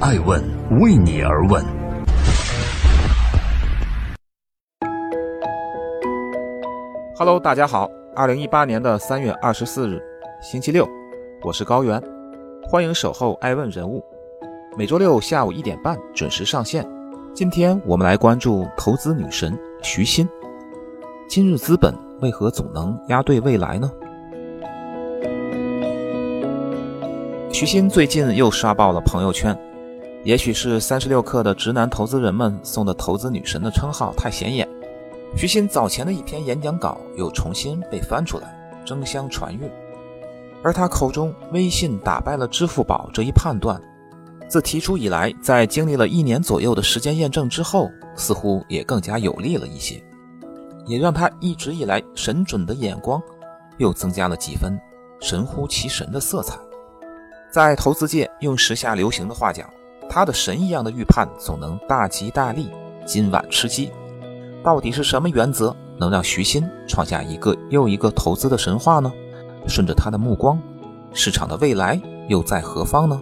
[0.00, 0.40] 爱问
[0.80, 1.60] 为你而问。
[7.16, 10.00] Hello，大家好，二零一八年的三月二十四日，
[10.40, 10.88] 星期六，
[11.42, 12.00] 我是高原，
[12.68, 14.00] 欢迎守候爱问人物，
[14.76, 16.86] 每周六下午一点半准时上线。
[17.34, 20.28] 今天我们来关注投资女神徐新，
[21.28, 23.90] 今日资本为何总能押对未来呢？
[27.52, 29.58] 徐新最近又刷爆了朋友圈，
[30.24, 34.68] 也许是三十六氪的直男投资人们送的“投资女神”的称号太显眼，
[35.36, 39.70] 徐新早前的一篇演讲稿又重新被翻出来，争相传阅。
[40.62, 43.80] 而他口中“微信打败了支付宝”这一判断，
[44.48, 50.02] 自提出以来，在经历了一年左右的时间验证之后，似乎也更加有力了一些，
[50.84, 53.22] 也让他一直以来神准的眼光
[53.78, 54.78] 又增加了几分
[55.20, 56.58] 神乎其神的色彩。
[57.52, 59.70] 在投资界，用时下流行的话讲，
[60.10, 62.70] 他的神一样的预判总能大吉大利，
[63.04, 63.92] 今晚吃鸡。
[64.64, 69.12] 到底是什么原则能让徐新创下一个又一个投资的神话呢？
[69.68, 70.58] 顺着他的目光，
[71.12, 73.20] 市场的未来又在何方呢？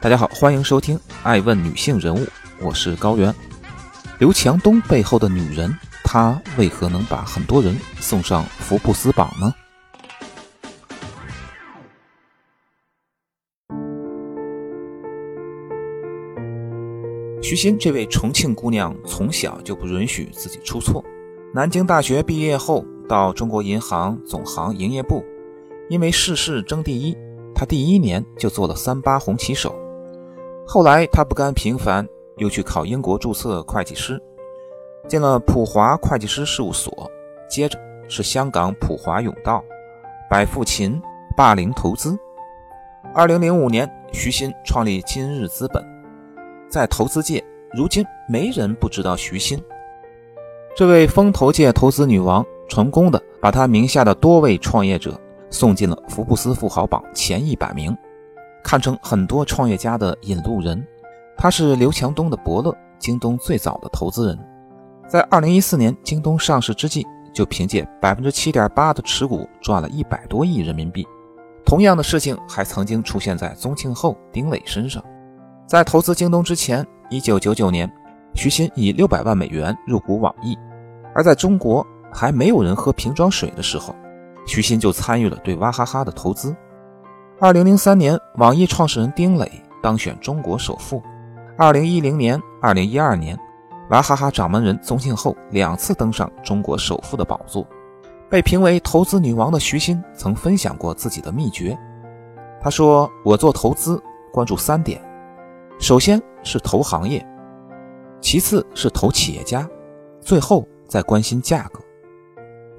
[0.00, 2.18] 大家好，欢迎收听《爱问女性人物》，
[2.60, 3.34] 我是高原。
[4.18, 9.54] 刘强东背后的女人，她为何能把很多人送上福布斯榜呢？
[17.48, 21.02] 徐新这位重庆姑娘从小就不允许自己出错。
[21.54, 25.24] 南京大学毕业后，到中国银行总行营业部，
[25.88, 27.16] 因为事事争第一，
[27.54, 29.74] 她第一年就做了三八红旗手。
[30.66, 34.22] 后来她不甘平凡，又去考英国注册会计师，
[35.08, 37.10] 进了普华会计师事务所。
[37.48, 37.78] 接着
[38.10, 39.64] 是香港普华永道、
[40.28, 41.00] 百富勤、
[41.34, 42.14] 霸凌投资。
[43.14, 45.97] 二零零五年，徐新创立今日资本。
[46.68, 49.62] 在投资界，如今没人不知道徐新。
[50.76, 55.18] 这位风投界投资女王，成功的把她名下的多位创业者
[55.50, 57.96] 送进了福布斯富豪榜前一百名，
[58.62, 60.86] 看成很多创业家的引路人。
[61.36, 64.38] 她是刘强东的伯乐，京东最早的投资人。
[65.08, 71.06] 在二零一四年京东上市之际，就凭借百分之七点八的持股赚了一百多亿人民币。
[71.64, 75.02] 同样的事情还曾经出现在宗庆后、丁磊身上。
[75.68, 77.86] 在投资京东之前，一九九九年，
[78.34, 80.56] 徐新以六百万美元入股网易；
[81.14, 83.94] 而在中国还没有人喝瓶装水的时候，
[84.46, 86.56] 徐新就参与了对娃哈哈的投资。
[87.38, 91.02] 二零零三年，网易创始人丁磊当选中国首富；
[91.58, 93.38] 二零一零年、二零一二年，
[93.90, 97.66] 娃哈哈掌门人宗庆后两次登上中国首富的宝座。
[98.30, 101.78] 被评为投资女王的徐新曾分享过自己的秘诀，
[102.58, 104.02] 他说：“我做投资
[104.32, 104.98] 关注三点。”
[105.78, 107.24] 首先是投行业，
[108.20, 109.68] 其次是投企业家，
[110.20, 111.80] 最后再关心价格。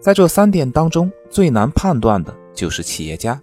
[0.01, 3.41] 在这三点当中，最难判断的就是企业家。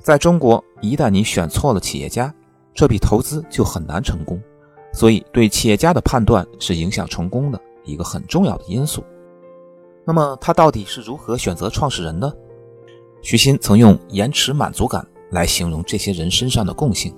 [0.00, 2.32] 在中国，一旦你选错了企业家，
[2.74, 4.40] 这笔投资就很难成功。
[4.92, 9.02] 所以，对企业家的判断是影响成功的一个很重要的因素。
[10.04, 12.30] 那么，他到底是如何选择创始人呢？
[13.22, 17.14] 徐新曾用延迟满足感来形容这些人身上的共性，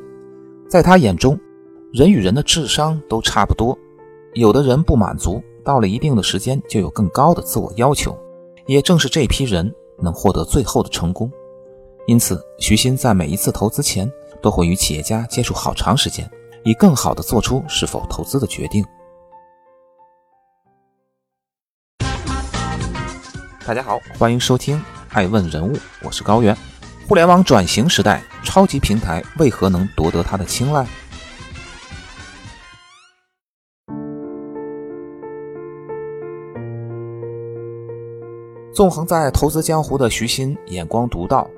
[0.68, 1.36] 在他眼中。
[1.92, 3.78] 人与人的智商都差不多，
[4.34, 8.18] 有的人不满足，到了一定的时间就有更高的自我要求。
[8.66, 11.30] 也正是这批人能获得最后的成功。
[12.08, 14.10] 因此，徐新在每一次投资前
[14.42, 16.28] 都会与企业家接触好长时间，
[16.64, 18.84] 以更好的做出是否投资的决定。
[23.64, 24.76] 大家好，欢迎收听
[25.10, 25.72] 《爱问人物》，
[26.02, 26.56] 我是高原。
[27.08, 30.84] 互联网转型时代，超级平台为何能夺得他的青睐？
[38.76, 41.48] 纵横在投资江湖的徐新眼光独到，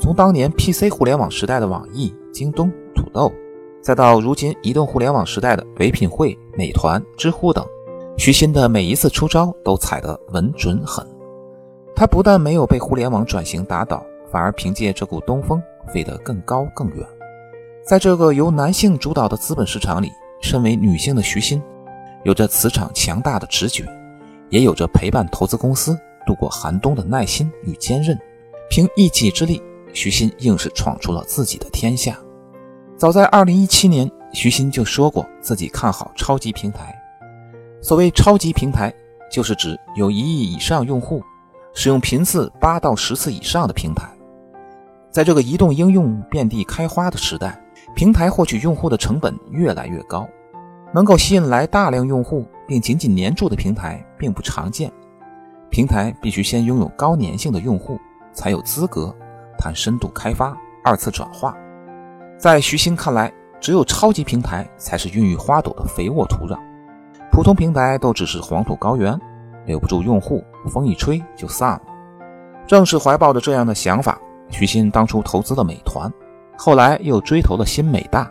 [0.00, 3.32] 从当年 PC 互联网时代的网易、京东、土豆，
[3.80, 7.64] 再到如今移动互联网时代的唯品会、美团、知乎等，
[8.16, 11.06] 徐新的每一次出招都踩得稳准狠。
[11.94, 15.62] 他不但没有被互联网转型打倒，反而凭借这股东风
[15.92, 17.06] 飞得更高更远。
[17.86, 20.10] 在这个由男性主导的资本市场里，
[20.40, 21.62] 身为女性的徐新，
[22.24, 23.84] 有着磁场强大的直觉，
[24.48, 25.96] 也有着陪伴投资公司。
[26.26, 28.18] 度过寒冬的耐心与坚韧，
[28.68, 29.62] 凭一己之力，
[29.92, 32.18] 徐新硬是闯出了自己的天下。
[32.96, 36.94] 早在2017年，徐新就说过自己看好超级平台。
[37.80, 38.94] 所谓超级平台，
[39.30, 41.22] 就是指有一亿以上用户，
[41.74, 44.08] 使用频次八到十次以上的平台。
[45.10, 47.60] 在这个移动应用遍地开花的时代，
[47.94, 50.26] 平台获取用户的成本越来越高，
[50.94, 54.90] 能够吸引来大量用户并紧紧黏住的平台并不常见。
[55.74, 57.98] 平台必须先拥有高粘性的用户，
[58.32, 59.12] 才有资格
[59.58, 61.52] 谈深度开发、二次转化。
[62.38, 66.56] 在徐新看来，只有超级平台才是孕育花朵的肥沃土壤，
[67.32, 69.18] 普通平台都只是黄土高原，
[69.66, 71.82] 留不住用户，风一吹就散了。
[72.68, 74.16] 正是怀抱着这样的想法，
[74.50, 76.08] 徐新当初投资了美团，
[76.56, 78.30] 后来又追投了新美大，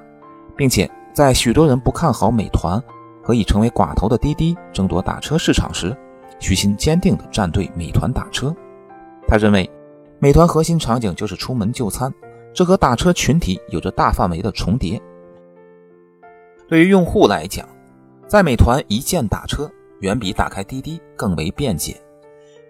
[0.56, 2.82] 并且在许多人不看好美团
[3.22, 5.94] 和已成为寡头的滴滴争夺打车市场时，
[6.40, 8.56] 徐新坚定地站队美团打车。
[9.28, 9.70] 他认为，
[10.20, 12.14] 美团核心场景就是出门就餐，
[12.54, 15.02] 这和打车群体有着大范围的重叠。
[16.68, 17.68] 对于用户来讲，
[18.28, 19.70] 在美团一键打车
[20.00, 21.96] 远比打开滴滴更为便捷。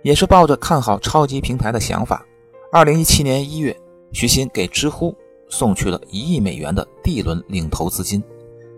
[0.03, 2.25] 也是抱着看好超级平台的想法，
[2.73, 3.73] 二零一七年一月，
[4.11, 5.15] 徐新给知乎
[5.47, 8.21] 送去了一亿美元的 D 轮领投资金。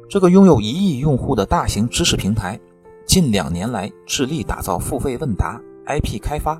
[0.08, 2.60] 这个拥有一亿用户的大型知识平台，
[3.06, 6.60] 近两年来致力打造付费问答、IP 开发，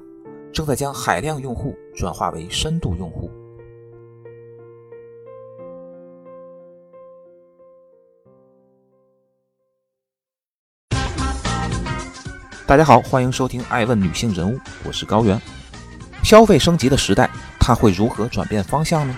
[0.54, 3.30] 正在将海量用户转化为深度用户。
[12.68, 14.56] 大家好，欢迎收听《爱问女性人物》，
[14.86, 15.40] 我是高原。
[16.24, 19.18] 消费升级的时代，它会如何转变方向呢？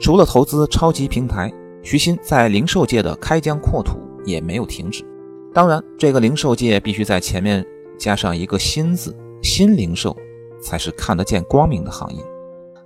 [0.00, 1.52] 除了投资超级平台，
[1.82, 5.04] 徐新在零售界的开疆扩土也没有停止。
[5.52, 7.62] 当然，这个零售界必须在前面
[7.98, 10.16] 加上一个“新”字，新零售
[10.62, 12.22] 才是看得见光明的行业。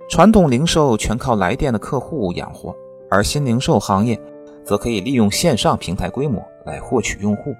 [0.09, 2.75] 传统零售全靠来电的客户养活，
[3.09, 4.19] 而新零售行业
[4.65, 7.55] 则可以利用线上平台规模来获取用户，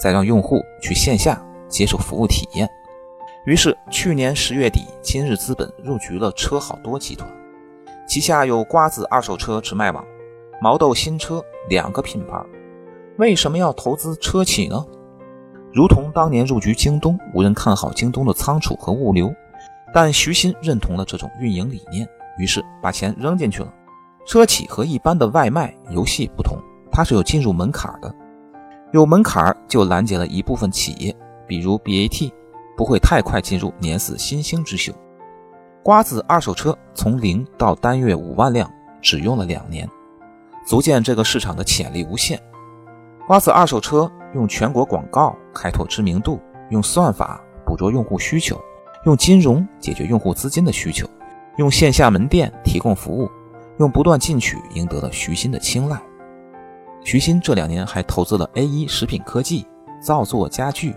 [0.00, 2.68] 再让用户去线下接受服务体验。
[3.46, 7.28] 于是，去年十月底，今日资本入局了车好多集团，
[8.06, 10.04] 旗下有瓜子二手车直卖网、
[10.60, 12.42] 毛豆新车两个品牌。
[13.18, 14.84] 为什么要投资车企呢？
[15.72, 19.32] 如同当年入局京东，无人看好京东的仓储和物流。
[19.94, 22.08] 但徐新认同了这种运营理念，
[22.38, 23.70] 于是把钱扔进去了。
[24.24, 26.56] 车企和一般的外卖游戏不同，
[26.90, 28.14] 它是有进入门槛的，
[28.92, 31.14] 有门槛就拦截了一部分企业，
[31.46, 32.32] 比如 BAT，
[32.74, 34.94] 不会太快进入碾死新兴之秀。
[35.82, 38.70] 瓜子二手车从零到单月五万辆，
[39.00, 39.88] 只用了两年，
[40.64, 42.40] 足见这个市场的潜力无限。
[43.26, 46.40] 瓜子二手车用全国广告开拓知名度，
[46.70, 48.56] 用算法捕捉用户需求。
[49.04, 51.04] 用金融解决用户资金的需求，
[51.56, 53.28] 用线下门店提供服务，
[53.80, 56.00] 用不断进取赢得了徐鑫的青睐。
[57.02, 59.66] 徐鑫这两年还投资了 A 一食品科技、
[60.00, 60.94] 造作家具。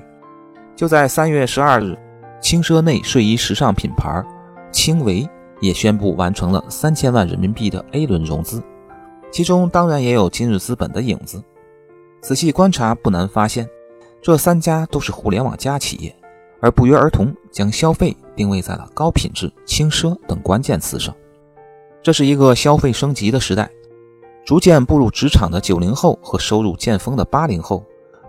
[0.76, 1.98] 就在三月十二日，
[2.40, 4.24] 轻奢内睡衣时尚品牌
[4.75, 5.25] 轻维
[5.62, 8.62] 也宣布完成了三千万人民币的 A 轮融资，
[9.31, 11.42] 其中当然也有今日资本的影子。
[12.22, 13.66] 仔细观察，不难发现，
[14.22, 16.13] 这三家都是互联网加企业。
[16.60, 21.16] 而不约而同将消费定位在了高品质、轻奢等关键词上。
[22.04, 23.69] 这是一个消费升级的时代，
[24.44, 27.86] 逐渐步入职场的九零后和收入见峰的八零后，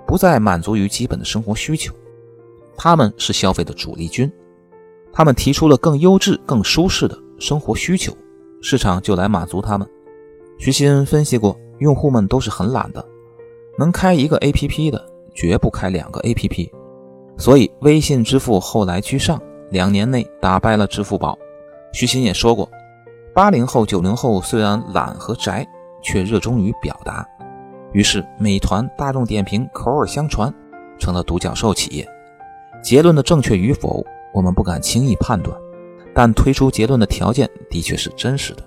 [0.06, 1.92] 不再满足于基本的生活需求，
[2.76, 4.30] 他们是消费的主力军。
[5.16, 8.14] 他们提出了更优质、更舒适的生活需求，
[8.60, 9.88] 市场就来满足他们。
[10.58, 13.02] 徐新分析过，用户们都是很懒的，
[13.78, 15.02] 能开一个 APP 的，
[15.34, 16.70] 绝不开两个 APP。
[17.38, 21.38] 所以，微信支付后来居上，两年内打败了支付宝。
[21.94, 22.68] 徐新也说过，
[23.34, 25.66] 八零后、九零后虽然懒和宅，
[26.02, 27.26] 却热衷于表达。
[27.94, 30.52] 于是，美团、大众点评口耳相传，
[30.98, 32.06] 成了独角兽企业。
[32.82, 34.04] 结论的正确与否，
[34.36, 35.58] 我们不敢轻易判断，
[36.14, 38.62] 但推出结论的条件的确是真实的。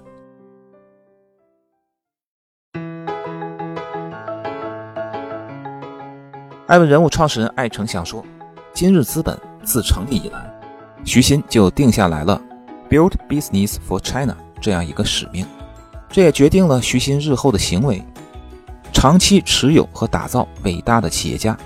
[6.66, 8.26] 艾文人物创始人艾诚想说。
[8.74, 10.40] 今日资本自成立以来，
[11.04, 12.42] 徐新就定下来了
[12.90, 15.46] “Build Business for China” 这样一个使命，
[16.08, 18.02] 这也决定了徐新日后的行为：
[18.94, 21.58] 长期持有和打造伟大的企业家。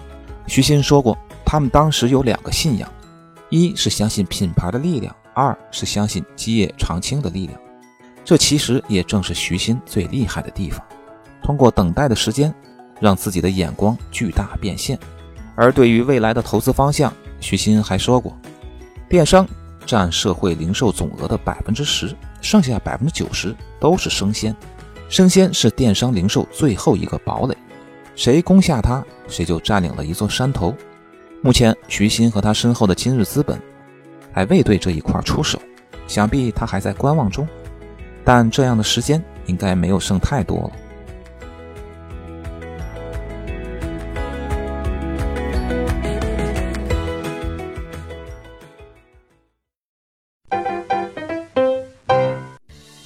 [0.48, 2.90] 徐新说过，他们当时有两个信仰：
[3.54, 7.60] 一是相信品牌的力量，二是相信基业长青的力量。
[8.26, 10.84] 这其实也正是徐新最厉害的地方，
[11.44, 12.52] 通过等待的时间，
[13.00, 14.98] 让自己的眼光巨大变现。
[15.56, 18.36] 而对于未来的投资方向，徐新还说过，
[19.08, 19.48] 电商
[19.86, 24.56] 占社会零售总额的百分之十，剩下百分之九十都是生鲜。
[25.10, 27.56] 生鲜是电商零售最后一个堡垒，
[28.16, 30.76] 谁攻下它，谁就占领了一座山头，
[31.46, 33.62] 目前，徐新和他身后的今日资本
[34.32, 35.62] 还未对这一块出手，
[36.08, 37.46] 想必他还在观望中。
[38.24, 40.72] 但这样的时间应该没有剩太多了。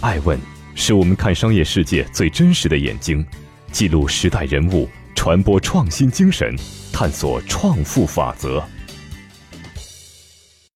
[0.02, 0.40] 爱问
[0.76, 3.26] 是我们看商业世界最真实的眼睛，
[3.72, 6.56] 记录时代人物，传播创新精神，
[7.00, 8.60] 探索创富法则。